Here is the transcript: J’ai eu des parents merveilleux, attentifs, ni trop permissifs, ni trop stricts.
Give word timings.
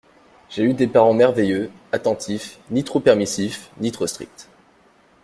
J’ai 0.49 0.63
eu 0.63 0.73
des 0.73 0.87
parents 0.87 1.13
merveilleux, 1.13 1.69
attentifs, 1.91 2.57
ni 2.71 2.83
trop 2.83 2.99
permissifs, 2.99 3.69
ni 3.79 3.91
trop 3.91 4.07
stricts. 4.07 4.47